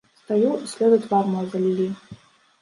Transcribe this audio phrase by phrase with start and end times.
[0.19, 1.87] Стаю, і слёзы твар мой залілі.